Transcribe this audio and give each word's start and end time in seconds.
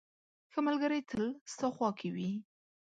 •ښه 0.51 0.59
ملګری 0.67 0.99
تل 1.09 1.23
ستا 1.53 1.67
خوا 1.75 1.89
کې 1.99 2.09
وي. 2.15 2.31